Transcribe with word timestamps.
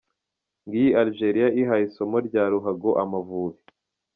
Ngiyi 0.65 0.89
Algeria 1.01 1.47
ihaye 1.61 1.83
isomo 1.89 2.17
rya 2.27 2.43
ruhago 2.51 2.89
Amavubi. 3.03 3.59